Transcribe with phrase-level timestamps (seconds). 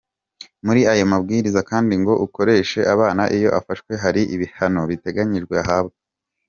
[0.65, 5.97] Muri ayo mabwiriza kandi ngo ukoresha abana iyo afashwe hari ibihano biteganyijwe ahabwa.